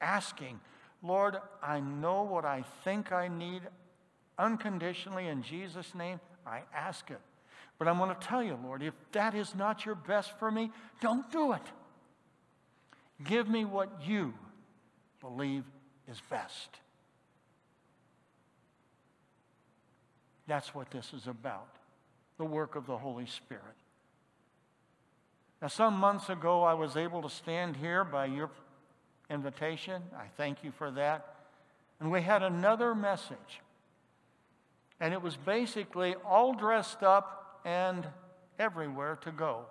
asking, 0.00 0.60
Lord, 1.02 1.36
I 1.62 1.80
know 1.80 2.22
what 2.22 2.44
I 2.44 2.64
think 2.84 3.12
I 3.12 3.28
need 3.28 3.62
unconditionally 4.38 5.28
in 5.28 5.42
Jesus' 5.42 5.94
name. 5.94 6.20
I 6.46 6.62
ask 6.74 7.10
it. 7.10 7.20
But 7.78 7.88
I'm 7.88 7.98
going 7.98 8.14
to 8.14 8.26
tell 8.26 8.42
you, 8.42 8.58
Lord, 8.62 8.82
if 8.82 8.94
that 9.12 9.34
is 9.34 9.54
not 9.54 9.86
your 9.86 9.94
best 9.94 10.38
for 10.38 10.50
me, 10.50 10.70
don't 11.00 11.30
do 11.30 11.52
it. 11.52 11.62
Give 13.24 13.48
me 13.48 13.64
what 13.64 14.02
you 14.06 14.34
believe 15.20 15.64
is 16.10 16.20
best. 16.28 16.68
That's 20.46 20.74
what 20.74 20.90
this 20.90 21.12
is 21.14 21.26
about 21.26 21.68
the 22.36 22.44
work 22.44 22.74
of 22.74 22.86
the 22.86 22.96
Holy 22.96 23.26
Spirit. 23.26 23.62
Now, 25.62 25.68
some 25.68 25.94
months 25.94 26.30
ago, 26.30 26.62
I 26.62 26.72
was 26.74 26.96
able 26.96 27.22
to 27.22 27.28
stand 27.28 27.76
here 27.76 28.02
by 28.02 28.26
your 28.26 28.50
invitation. 29.28 30.02
I 30.16 30.24
thank 30.36 30.64
you 30.64 30.72
for 30.72 30.90
that. 30.92 31.34
And 32.00 32.10
we 32.10 32.22
had 32.22 32.42
another 32.42 32.94
message. 32.94 33.60
And 35.00 35.14
it 35.14 35.22
was 35.22 35.36
basically 35.36 36.14
all 36.26 36.52
dressed 36.52 37.02
up 37.02 37.60
and 37.64 38.06
everywhere 38.58 39.18
to 39.22 39.32
go. 39.32 39.64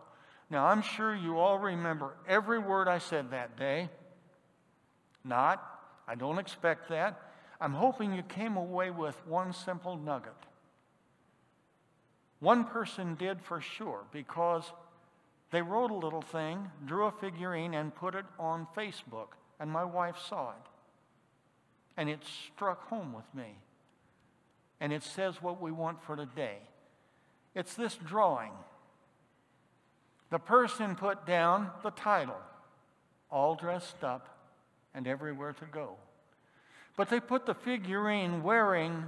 Now, 0.50 0.66
I'm 0.66 0.82
sure 0.82 1.16
you 1.16 1.38
all 1.38 1.60
remember 1.60 2.16
every 2.28 2.58
word 2.58 2.88
I 2.88 2.98
said 2.98 3.32
that 3.32 3.58
day. 3.58 3.90
Not. 5.24 5.64
I 6.08 6.16
don't 6.16 6.40
expect 6.40 6.90
that. 6.90 7.22
I'm 7.62 7.74
hoping 7.74 8.14
you 8.14 8.24
came 8.24 8.58
away 8.58 8.90
with 8.90 9.16
one 9.28 9.54
simple 9.54 9.96
nugget. 9.96 10.32
One 12.40 12.64
person 12.66 13.16
did 13.16 13.42
for 13.42 13.62
sure 13.62 14.06
because 14.12 14.64
they 15.52 15.62
wrote 15.62 15.92
a 15.92 15.96
little 15.96 16.22
thing, 16.22 16.72
drew 16.86 17.06
a 17.06 17.12
figurine, 17.12 17.74
and 17.74 17.94
put 17.94 18.16
it 18.16 18.26
on 18.40 18.66
Facebook 18.76 19.30
and 19.60 19.70
my 19.70 19.84
wife 19.84 20.16
saw 20.18 20.52
it. 20.52 20.68
And 21.98 22.10
it 22.10 22.20
struck 22.24 22.88
home 22.88 23.14
with 23.14 23.26
me. 23.34 23.58
And 24.80 24.94
it 24.94 25.04
says 25.04 25.42
what 25.42 25.62
we 25.62 25.72
want 25.72 26.02
for 26.04 26.16
today. 26.16 26.58
It's 27.56 27.76
this 27.76 27.96
drawing. 27.96 28.52
The 30.30 30.40
person 30.40 30.96
put 30.96 31.26
down 31.26 31.72
the 31.84 31.92
title, 31.92 32.40
all 33.32 33.56
dressed 33.56 34.04
up 34.04 34.38
and 34.94 35.08
everywhere 35.08 35.54
to 35.54 35.66
go. 35.66 35.96
But 36.96 37.10
they 37.10 37.20
put 37.20 37.46
the 37.46 37.56
figurine 37.56 38.44
wearing 38.44 39.06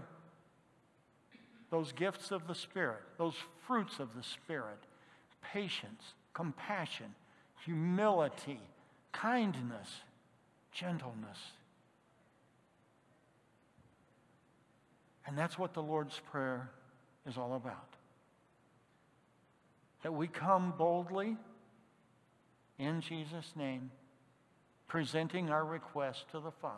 those 1.70 1.92
gifts 1.92 2.32
of 2.32 2.48
the 2.48 2.56
Spirit, 2.56 3.02
those 3.18 3.36
fruits 3.66 4.00
of 4.00 4.16
the 4.16 4.24
Spirit 4.24 4.78
patience, 5.42 6.14
compassion, 6.34 7.16
humility, 7.66 8.60
kindness, 9.12 10.02
gentleness. 10.72 11.40
And 15.32 15.38
that's 15.38 15.58
what 15.58 15.74
the 15.74 15.82
Lord's 15.82 16.20
Prayer 16.30 16.70
is 17.26 17.38
all 17.38 17.56
about. 17.56 17.96
That 20.04 20.14
we 20.14 20.28
come 20.28 20.74
boldly 20.78 21.38
in 22.78 23.00
Jesus' 23.00 23.54
name, 23.56 23.92
presenting 24.90 25.50
our 25.50 25.64
request 25.64 26.26
to 26.32 26.42
the 26.42 26.52
Father, 26.52 26.76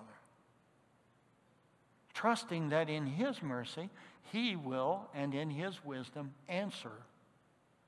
trusting 2.13 2.69
that 2.69 2.91
in 2.91 3.07
His 3.07 3.41
mercy, 3.41 3.89
He 4.31 4.55
will, 4.55 5.09
and 5.15 5.33
in 5.33 5.49
His 5.49 5.83
wisdom, 5.83 6.35
answer 6.47 6.91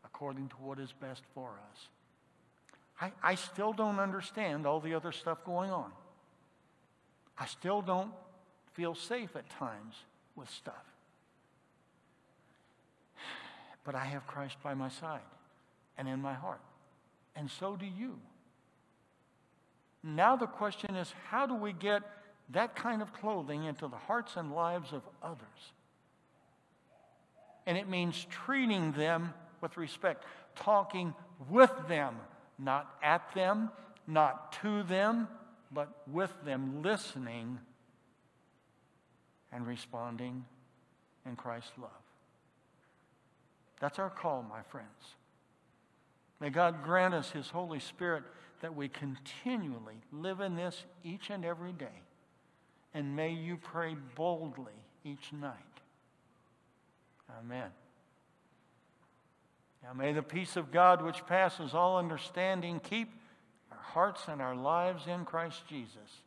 according 0.04 0.48
to 0.48 0.56
what 0.56 0.80
is 0.80 0.92
best 1.00 1.22
for 1.36 1.60
us. 1.72 1.90
I, 3.00 3.12
I 3.22 3.36
still 3.36 3.72
don't 3.72 4.00
understand 4.00 4.66
all 4.66 4.80
the 4.80 4.96
other 4.96 5.12
stuff 5.12 5.46
going 5.46 5.70
on. 5.70 5.92
I 7.38 7.46
still 7.46 7.84
don't 7.84 8.14
feel 8.74 8.96
safe 8.96 9.36
at 9.36 9.48
times 9.52 9.94
with 10.36 10.50
stuff. 10.50 10.74
But 13.84 13.96
I 13.96 14.06
have 14.06 14.26
Christ 14.26 14.58
by 14.64 14.74
my 14.74 14.90
side 14.90 15.22
and 15.98 16.08
in 16.08 16.22
my 16.22 16.34
heart. 16.34 16.62
And 17.36 17.50
so 17.50 17.76
do 17.76 17.86
you. 17.86 18.20
Now 20.04 20.36
the 20.36 20.48
question 20.48 20.96
is 20.96 21.14
how 21.30 21.46
do 21.46 21.56
we 21.56 21.74
get 21.74 22.02
that 22.50 22.76
kind 22.76 23.02
of 23.02 23.14
clothing 23.14 23.64
into 23.64 23.88
the 23.88 23.96
hearts 23.96 24.36
and 24.36 24.54
lives 24.54 24.92
of 24.92 25.02
others? 25.22 25.72
And 27.66 27.78
it 27.78 27.88
means 27.88 28.26
treating 28.30 28.92
them 28.92 29.34
with 29.62 29.78
respect, 29.78 30.24
talking 30.56 31.14
with 31.50 31.72
them 31.88 32.16
not 32.58 32.96
at 33.02 33.34
them, 33.34 33.70
not 34.08 34.52
to 34.64 34.84
them, 34.84 35.28
but 35.72 35.90
with 36.08 36.32
them, 36.44 36.82
listening 36.82 37.60
and 39.56 39.66
responding 39.66 40.44
in 41.26 41.36
Christ's 41.38 41.72
love. 41.82 41.90
That's 43.80 44.00
our 44.00 44.10
call, 44.10 44.44
my 44.44 44.62
friends. 44.64 45.16
May 46.42 46.50
God 46.50 46.84
grant 46.84 47.14
us 47.14 47.32
His 47.32 47.50
Holy 47.50 47.80
Spirit 47.80 48.24
that 48.62 48.76
we 48.76 48.90
continually 48.90 49.96
live 50.12 50.42
in 50.42 50.56
this 50.56 50.84
each 51.04 51.30
and 51.30 51.46
every 51.46 51.72
day. 51.72 52.02
And 52.94 53.16
may 53.16 53.32
you 53.32 53.58
pray 53.58 53.96
boldly 54.16 54.74
each 55.06 55.32
night. 55.32 55.54
Amen. 57.40 57.70
Now 59.84 59.94
may 59.94 60.12
the 60.14 60.24
peace 60.24 60.58
of 60.58 60.72
God, 60.72 61.02
which 61.02 61.26
passes 61.28 61.74
all 61.74 61.98
understanding, 61.98 62.82
keep 62.82 63.10
our 63.72 63.78
hearts 63.78 64.24
and 64.28 64.42
our 64.42 64.56
lives 64.56 65.08
in 65.08 65.24
Christ 65.26 65.62
Jesus. 65.70 66.22